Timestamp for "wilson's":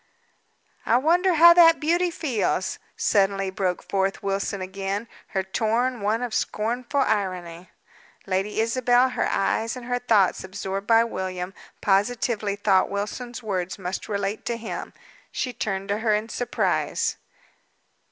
12.89-13.43